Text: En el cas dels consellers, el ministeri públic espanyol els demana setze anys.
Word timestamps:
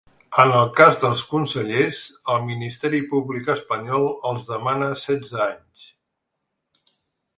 En 0.43 0.51
el 0.59 0.69
cas 0.77 0.95
dels 1.03 1.19
consellers, 1.33 1.99
el 2.35 2.41
ministeri 2.47 3.03
públic 3.11 3.51
espanyol 3.57 4.09
els 4.31 4.49
demana 4.55 4.89
setze 5.03 5.43
anys. 5.49 5.89